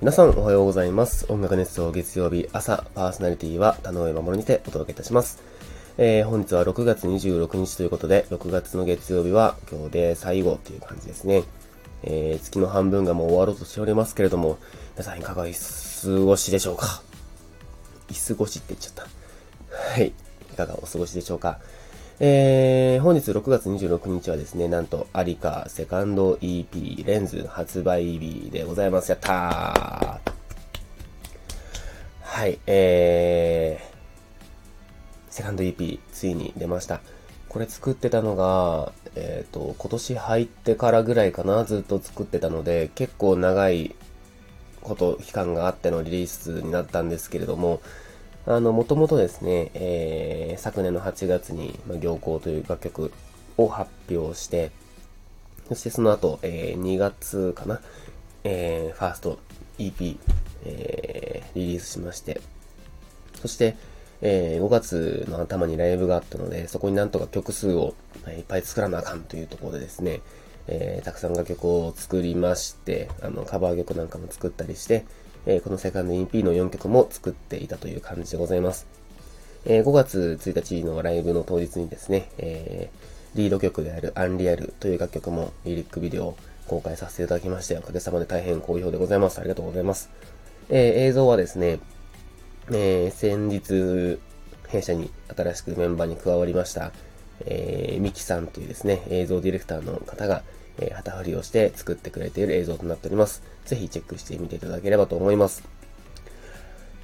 [0.00, 1.30] 皆さんおはようございます。
[1.30, 5.42] 音楽熱奏月曜日朝パーソナリティは田上守にてお届けいたします。
[5.98, 11.44] えー、本日は6月26日ということで、6月の月曜日は今日で最後という感じですね。
[12.02, 14.56] えー、月の半分がもう終わろうとしておりますけれども、
[14.94, 17.02] 皆さんいかがお過ごしでしょうか？
[18.10, 19.06] い過ごしって言っちゃった。
[19.92, 20.14] はい。
[20.50, 21.60] いかがお過ごしでしょうか？
[22.22, 29.10] えー、本日6月26日はですね、なんと、アリカセカンド EP レンズ発売日でございます。
[29.10, 30.32] やったー
[32.20, 37.00] はい、えー、セカンド EP ついに出ました。
[37.48, 43.96] これ作ってたのが、えっ、ー、と、今年入ってからぐらいかな、ずっと作ってたので、結構長い
[44.82, 47.80] こと、期間があってのリリースになったんですけれども、
[48.46, 53.12] あの、もともとですね、えー、昨年の8月に、まあ、行幸という楽曲
[53.56, 54.70] を発表して、
[55.68, 57.80] そしてその後、えー、2月かな、
[58.44, 59.38] えー、ファースト
[59.78, 60.16] EP、
[60.64, 62.40] えー、リリースしまして、
[63.40, 63.76] そして、
[64.22, 67.94] えー、5月の頭にライブがあったので、そこになんとか曲数を
[68.28, 70.20] いっぱい作らなあかんというところでですね、
[70.66, 75.04] えー、たくさん楽曲を作りまして、あの、カバー曲なんかも作ったりして、
[75.46, 78.86] え、このセカンド EP の4曲も作っていたという感じでございます。
[79.64, 82.90] え、5月1日のライブの当日にですね、え、
[83.34, 89.38] リード曲であるアンリアルという楽曲もリリックビデオを公開させていただきまして、おかげさまで大変好評でございます。
[89.38, 90.10] ありがとうございます。
[90.68, 91.80] え、映像はですね、
[92.72, 94.18] え、先日、
[94.68, 96.92] 弊社に新しくメンバーに加わりました、
[97.44, 100.42] えー、ミキさんというですね、映像ディレクターの方が、
[100.80, 103.42] えー、旗振りをして作ってくれている映像となっております。
[103.66, 105.62] ぜひチェックしてみていただければと思います。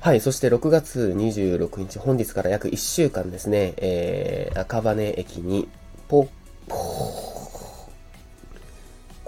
[0.00, 5.68] はい、そして6月26日、本日から約1週間ですね、えー、赤羽駅に、
[6.08, 6.28] ポ、
[6.68, 6.77] ポ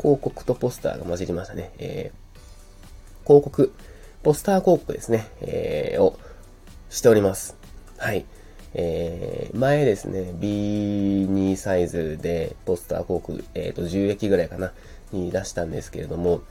[0.01, 1.73] 広告とポスターが混じりましたね。
[1.79, 3.73] えー、広告、
[4.23, 6.19] ポスター広告ですね、えー、を
[6.91, 7.57] しております。
[7.97, 8.25] はい。
[8.81, 14.71] えー、前ですね、B2 サイズでポスター広告、えっ、ー、と、10駅ぐらいかな、
[15.11, 16.43] に出したんですけれども、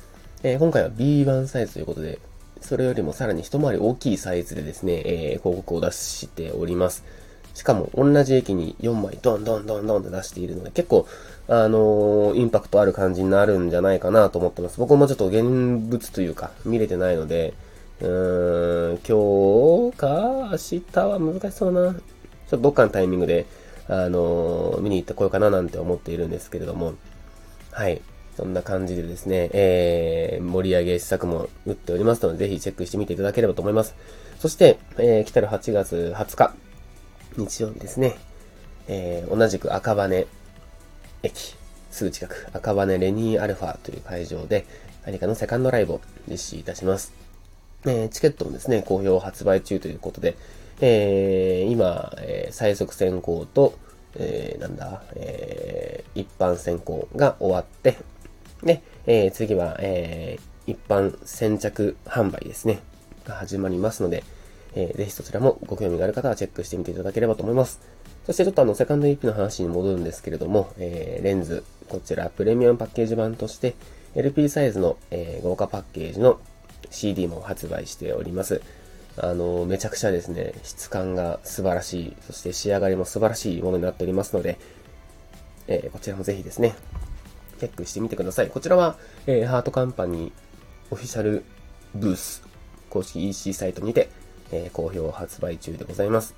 [0.44, 2.20] えー、今回は B1 サイズということで、
[2.60, 7.06] それよりもさらに一回り大きいサイズでですね、えー、広告を出しております。
[7.54, 11.08] しかも同じ駅に4枚ドンドンドンドンって出しているので、結構、
[11.48, 14.82] あのー、インパクトある感じになるんじゃないかなと思ってます。
[14.82, 15.44] 僕もちょっと現
[15.90, 17.54] 物というか、見れてないので、
[18.02, 21.96] うーん、今日か明日は難しそうな。
[22.50, 23.46] ちょっとどっかのタイミングで、
[23.88, 26.94] あの、見に行ってこようかななんて思っているんですけれども、
[27.72, 28.02] はい。
[28.38, 33.96] そんな感じでですね、えー、盛り上げ施策も打っておりますので、ぜひチェックしてみていただければと思います。
[34.40, 36.54] そして、えー、来たる8月20日、
[37.36, 38.16] 日曜日ですね、
[38.88, 40.28] えー、同じく赤羽
[41.24, 41.56] 駅、
[41.90, 44.68] すぐ近く、赤羽レニーアルファという会場で、
[45.06, 47.14] 何かのセカンドライブを実施いたします。
[47.86, 50.36] えー、チケットもですね、好評発売中ということで、
[50.80, 53.78] えー、今、えー、最速先行と、
[54.16, 57.98] えー、なんだ、えー、一般先行が終わって、
[58.64, 62.80] で、えー、次は、えー、一般先着販売ですね、
[63.26, 64.24] が始まりますので、
[64.76, 67.80] えー、ぜひそちらもご興味がある方はチェックしてみていただければと思います。
[68.26, 73.76] そしてちょっとあの、セカンド EP の話に戻るんですけれども、えー、レンズ、こちらプレミアムパッケージ版として、
[74.16, 76.40] LP サイズの、えー、豪華パッケージの
[76.90, 78.62] CD も発売しております。
[79.20, 84.60] あの、めちゃくちゃですね、質感が素晴らしい、そして仕上がりも素晴らしいものになっておりますので、
[85.68, 86.76] えー、こちらもぜひですね、
[87.60, 88.50] チェックしてみてください。
[88.50, 90.32] こちらは、えー、ハートカンパニー
[90.92, 91.44] オフィシャル
[91.96, 92.44] ブース
[92.90, 94.10] 公式 EC サイトにて、
[94.52, 96.36] えー、好評発売中でございます。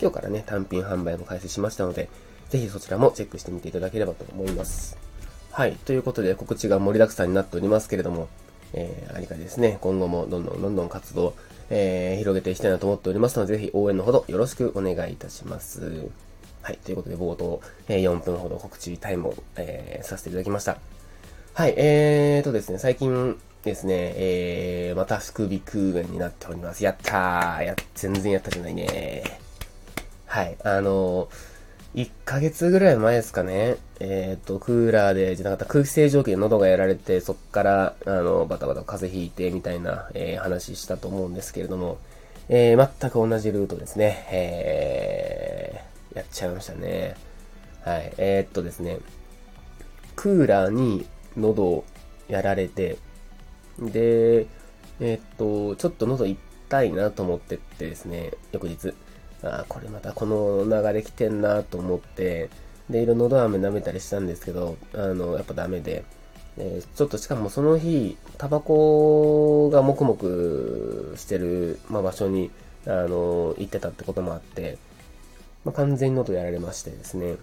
[0.00, 2.08] 今日からね、単品販売も開始しましたので、
[2.48, 4.96] ぜひそちらもチェックしてみていただければと思います。
[5.50, 5.74] はい。
[5.84, 8.28] ということで、告知が盛りだくさんになっておりますけれども、
[8.72, 11.34] えー、ありかですね、今後もどんどんどんどん活動、
[11.70, 16.08] えー、広げていきたいなと思っておりますので、ぜひ応援のほどよろしくお願いいたします。
[16.62, 16.78] はい。
[16.84, 20.78] ということで、冒頭、えー、4分ほど告知タイムを、えー、させていただきました。
[21.54, 21.74] はい。
[21.76, 26.84] えーとですね、最近ですね、えー、また副鼻腔炎になっております。
[26.84, 29.22] やったーや、全然やったじゃないね
[30.26, 30.56] はい。
[30.62, 31.28] あのー、
[31.94, 33.76] 1ヶ月ぐらい前ですかね。
[33.98, 41.98] えっ、と、クーラーで、じゃなかった空気清浄機で喉がやられて、そっから、あの、バタバタ風邪ひいて、みたいな、えー、話したと思うんですけれども、
[42.48, 44.26] えー、全く同じルートですね。
[44.30, 47.16] えー、やっちゃいましたね。
[47.84, 48.12] はい。
[48.18, 48.98] えー、っとですね、
[50.14, 51.06] クーラーに
[51.36, 51.84] 喉を
[52.28, 52.98] やられて、
[53.80, 54.46] で、
[55.00, 58.94] えー、っと、ちょっと喉痛いなと思ってってですね、翌日、
[59.42, 62.50] あこれまたこの流れ来てんなと思って、
[62.88, 66.04] で、いろいろ喉飴舐めたりしたんですけど、あの、やっぱダメで、
[66.58, 72.50] えー、ちょっとしかもその日、タバコがもくもくしてる、まあ、場所に、
[72.86, 74.78] あの行ってたってこともあって、
[75.64, 77.36] まあ、完全に喉やられましてですね、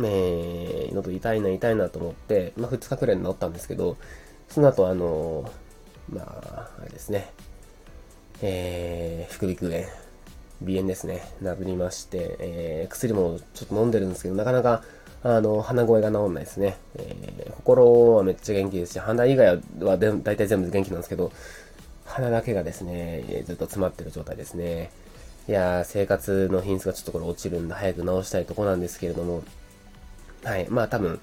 [0.00, 3.96] えー、喉痛いな痛いなと思って、まあ、2日くらいに治ったんですけど、
[4.48, 5.50] その後あの
[6.12, 7.30] まあ、あれですね、
[8.42, 9.84] えー、副鼻腔炎、
[10.64, 14.82] 鼻炎ですね、なりまして、えー、薬もちょっと飲んでるんですけど、なかなか、
[15.22, 16.78] あの、鼻声が治んないですね。
[16.96, 21.32] えー、心はめっちゃ元気ですし、鼻以外はで大体全部元気なんですけど、
[22.04, 24.90] 鼻だけがですね、ずっと詰まってる状態ですね。
[25.48, 29.42] いやー、生活の品質がちょっとこれ落ちるんで、早く直したいとこなんですけれども、
[30.44, 31.20] はい、まあ多分、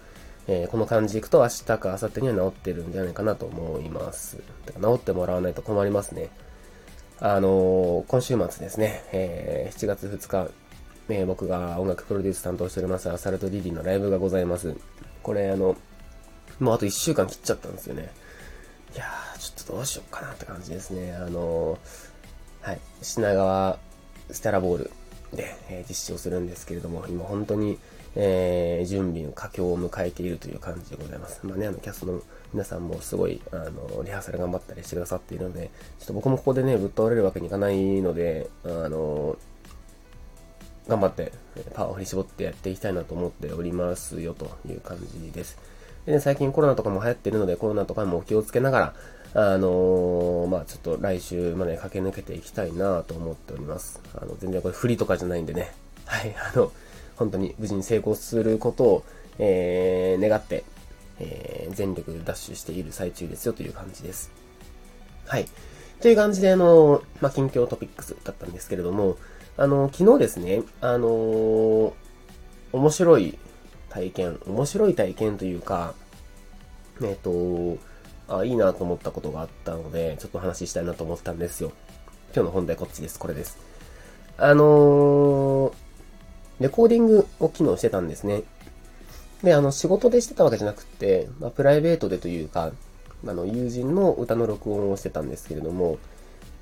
[0.48, 4.38] えー、この感じでいくと明日か明後日には治ってるんじゃないかなと思います。
[4.66, 6.30] だから治ってもらわないと困りますね。
[7.19, 10.51] あのー、今週末ですね、えー、7月2日、
[11.09, 14.75] えー、僕が音楽プロデュース担当しております、アサルトリリーのライブがございます。
[15.23, 15.75] これ、あの、
[16.59, 18.11] もうあと1週間切っちゃったんですよね。
[18.93, 21.15] いやー、ちょっとどうしようかなって感じですね。
[21.15, 21.79] あの
[22.61, 23.79] はい、品川
[24.29, 24.91] ステラボール
[25.33, 27.79] で、え実施をするんですけれども、今本当に、
[28.19, 31.39] えー、準備の佳境を迎えているという感じでございます。
[31.43, 32.21] まあね、あの、キャストの
[32.51, 35.69] 皆さんもすごい、あの、リハーサル頑張ったりしてくださっているので、
[35.99, 39.37] ちょっと僕もここでね、ぶっ倒れるわけにいかないので、あの、
[40.87, 41.31] 頑張って、
[41.75, 45.59] パワーを振り絞ってやっていきたいなと思っておりますよという感じです。
[46.07, 48.93] で、ね、最近コロナとかも流行ってるので、コロナとかも気をつけながら、
[49.33, 54.01] あのー、まあちょっと来週まで駆け抜けていきたいなと思っております。
[54.15, 55.75] あの、全然これ振りとかじゃないんでね。
[56.05, 56.71] はい、あの、
[57.17, 59.03] 本当に無事に成功することを、
[59.39, 60.63] えー、願って、
[61.19, 64.31] えー、全力でダッシュしている最中ですよという感じです。
[65.25, 65.47] はい。
[65.99, 69.17] という感じで、あの、まあ、近況トピックスだったんですけれども、
[69.57, 71.93] あの、昨日ですね、あのー、
[72.71, 73.37] 面白い
[73.89, 75.95] 体験、面白い体験というか、
[77.01, 77.77] えっ、と、
[78.27, 81.71] あ、いいなと思ったことがあったので、ちょっと話したいなと思ったんですよ。
[82.35, 83.17] 今日の本題こっちです。
[83.17, 83.57] これです。
[84.37, 85.73] あのー、
[86.59, 88.44] レコーディングを機能してたんですね。
[89.44, 92.71] で、あの、仕事でしてたわけじゃなくて、まあ、プライベートでというか、
[93.25, 96.00] あの、友人の歌の録音をしてたんですけれども、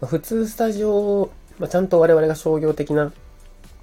[0.02, 3.14] まあ、普通スタジオを、まあ、ちゃんと我々が商業的な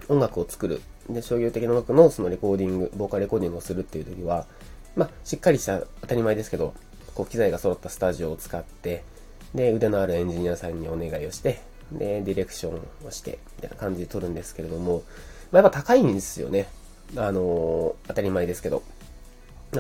[0.09, 4.47] 音楽を作る、で、商業的な音楽のそのレコーディング、ボーカルレコーディングをするっていう時は、
[4.95, 6.75] まあ、しっかりした当たり前ですけど、
[7.15, 9.05] こう、機材が揃ったスタジオを使って、
[9.55, 11.61] で、腕のあるエンジニアさんにお願いをして、
[11.91, 15.03] で、ディレクションをして、みたいな感じで撮るんですけれども、
[15.53, 16.69] まあ、やっぱ高いんですよね。
[17.17, 18.83] あのー、当たり前ですけど。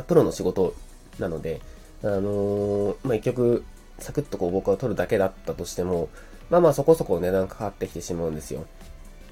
[0.07, 0.75] プロの仕事
[1.19, 1.61] なので、
[2.03, 3.65] あのー、まあ、一曲、
[3.99, 6.09] サクッとこう僕は撮るだけだったとしても、
[6.51, 8.67] まあまあそこそこ値段かかってきてしまうんですよ。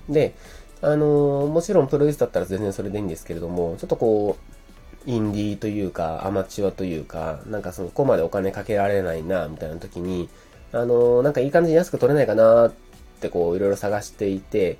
[0.08, 0.34] で、
[0.82, 10.28] あのー、もちろんプロデュースだったら全然それでいいんですけれども、ちょっとこう、インディーというか、アマチュアというか、なんかそこまでお金かけられないな、みたいな時に、
[10.72, 12.72] あのー、なんかいい感じに安く撮れないかなっ
[13.20, 14.78] てこう、いろいろ探していて、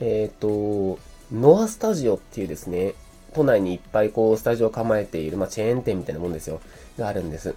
[0.00, 0.98] えっ、ー、と、
[1.32, 2.94] ノアスタジオっていうですね、
[3.34, 6.60] 都内にいっぱいこう、スタジオを構えている、まあ、チェーン店みたいなもんですよ。
[6.98, 7.54] があるんです。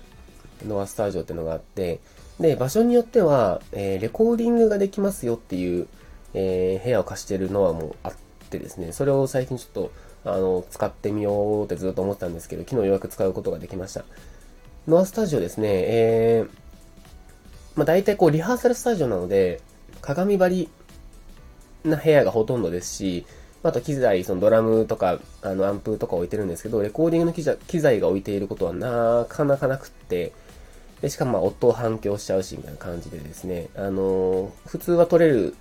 [0.67, 1.99] ノアスタジオってのがあって、
[2.39, 5.87] で、場所によっては、えー、レコーディングができますよっていう、
[6.33, 8.13] えー、部屋を貸してるノアもあっ
[8.49, 9.91] てですね、それを最近ちょっと、
[10.25, 14.03] あの、使ってみようってずっと思ったんですけど、昨日ようやく使うことができました。
[14.87, 16.49] ノアスタジオですね、えー、
[17.75, 19.61] まあ、大体こう、リハーサルスタジオなので、
[20.01, 20.69] 鏡張り
[21.83, 23.25] な部屋がほとんどですし、
[23.63, 30.31] あと機材、そのドラムとか、あの、アンプとか置いてるんですけど、レコーディングの機材が置いていることはなかなかなくって、
[31.01, 35.55] で、しかもまあ、音を反響しちゃうし、みたいな感じでですね、あのー、普通は撮れる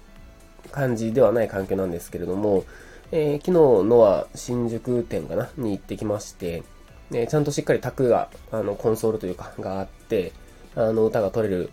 [0.70, 2.64] 感じではない環境なんですけれども、
[3.12, 3.52] えー、昨日
[3.88, 6.62] のは新宿店かなに行ってきまして、
[7.10, 10.32] ね、ちゃんとしっかり卓が、あの、コンソールというか、があって、
[10.74, 11.70] あの、歌が撮れる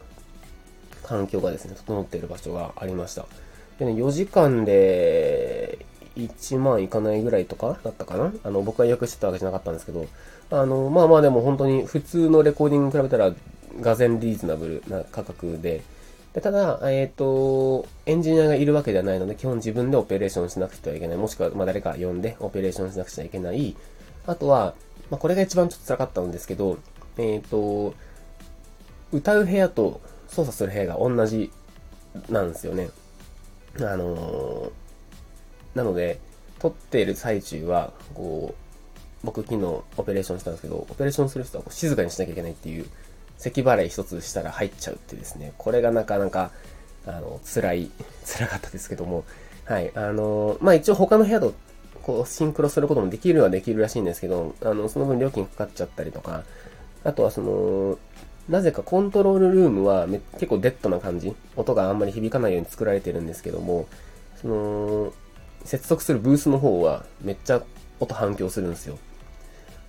[1.03, 3.25] 環境がですね、整っている場所がありました。
[3.79, 8.33] でね、4時間で1万いかないぐらいとかだったかな？
[8.43, 10.05] あの、僕が予約してたわけじゃなかったんですけど、
[10.49, 13.33] あの、まあまあでも本当に普通のレコーディングに比べたら、
[13.81, 15.83] がぜんリーズナブルな価格で、
[16.33, 21.17] でただ、えっ、ー、と、エンジニアがいるわけではないので、基本自分でオペレーションしなくてはいけない。
[21.17, 23.75] もしくは、まあ誰か呼んでオペレーションしなくちゃいけない。
[24.25, 24.73] あとは、
[25.09, 26.77] まあこれが一番ちょっと辛かったんですけど、
[27.17, 27.93] えっ、ー、と、
[29.11, 31.51] 歌う部屋と操作する部屋が同じ
[32.29, 32.89] なんですよね。
[33.81, 36.19] あのー、なので、
[36.59, 38.67] 撮っている最中は、こう、
[39.23, 39.63] 僕昨日
[39.97, 42.85] オペレーションしたんですけど、オペレーションする人はこう静かにしなきゃいけないっていう、
[43.37, 46.51] 咳払い一つしたら入っちゃうってですね、これがなかなか、
[47.05, 47.91] あの、辛い、
[48.25, 49.23] 辛かったですけども、
[49.65, 51.53] はい、あのー、まあ、一応他の部屋と、
[52.01, 56.43] こう、シンクロすることもできるはできるらしいんですけど、あの、その分料金かかっちゃったりとか、
[57.03, 57.97] あとはその、
[58.49, 61.35] なぜかコントロールルームは結構デッドな感じ。
[61.55, 63.87] 音があんまり響かないように作られてるんですけども、
[64.41, 65.13] その、
[65.65, 67.61] 接続するブースの方はめっちゃ
[67.99, 68.97] 音反響するんですよ。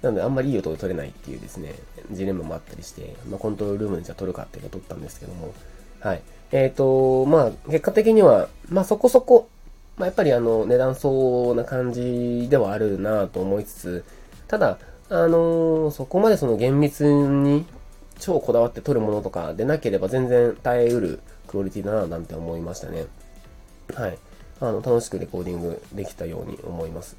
[0.02, 1.74] なのであんまりいい音が取れないっていうですね、
[2.10, 5.52] ジレンマもあったりして、まあ、コントロールルームでじゃあ撮るかっていうのを撮ったんですけども、
[6.00, 6.22] はい。
[6.52, 9.48] えっ、ー、と、まあ、結果的には、まあそこそこ、
[9.96, 14.04] まあやっぱりあの、値段相応な感じではあるなと思いつつ、
[14.46, 14.78] ただ、
[15.10, 17.64] あのー、そこまでその厳密に
[18.18, 23.06] 超こだわって撮るものとかでなければ全然耐えうるクオリティだななんて思いましたね。
[23.94, 24.18] はい。
[24.60, 27.16] あの、楽しくレコーディングできたように思います。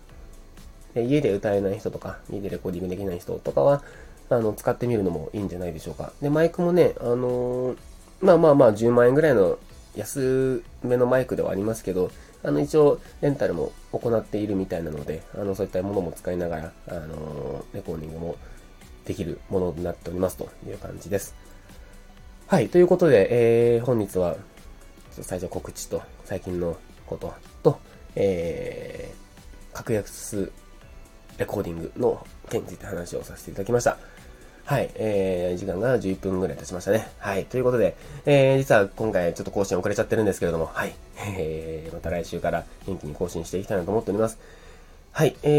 [0.94, 3.84] で家で歌えない人とか、家でレコーディングできない人とかは、
[4.29, 6.12] あの、使ってみるのもいいんじゃないでしょうか。
[6.22, 7.77] で、マイクもね、あのー、
[8.22, 9.58] まあまあまあ、10万円ぐらいの
[9.96, 12.12] 安めのマイクではありますけど、
[12.44, 18.36] あの、一応、レンタルも行っているみたいなので、あの、そういったものも使いながら、あのー、レコーディングも
[19.10, 21.34] できるものになっておりますという感じです。
[22.46, 24.36] はい、ということで、えー、本日は、
[25.10, 27.80] 最初告知と、最近のことと、
[28.16, 30.51] えー、格安
[31.39, 33.98] レコーディングの件について話をさせていただきました。
[34.63, 37.08] はい、えー、時間が11分ぐらい経ちましたね。
[37.18, 37.96] はい、ということで、
[38.28, 44.38] えー、実は今回ちょっと更新遅れちゃってるんですけれども、はい、えー、また来週から元気に更新していきたいなと思っております。
[45.12, 45.50] はい、え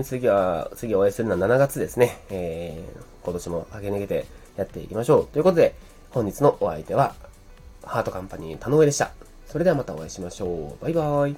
[0.00, 2.18] ー、次は、次お会いするのは7月ですね。
[2.30, 5.26] えー、今年も駆け抜けてやっていきましょう。
[5.26, 5.74] ということで、
[6.10, 7.14] 本日のお相手は、
[7.82, 9.10] ハートカンパニー田上でした。
[9.46, 10.82] それではまたお会いしましょう。
[10.82, 11.36] バイバーイ。